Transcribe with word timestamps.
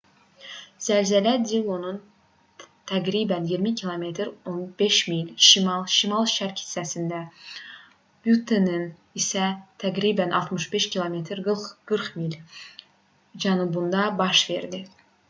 zəlzələ 0.83 1.31
dillonun 1.49 1.97
təqribən 2.91 3.43
20 3.49 3.75
km 3.81 4.05
15 4.79 5.01
mil 5.11 5.27
şimal 5.49 5.83
şimal-şərq 5.97 6.63
hissəsində 6.63 7.19
buttenin 8.29 8.89
isə 9.23 9.49
təqribən 9.85 10.35
65 10.39 10.89
km 10.97 11.19
40 11.93 12.17
mil 12.23 12.35
cənubunda 13.45 14.09
baş 14.23 14.47
verdi 14.53 14.81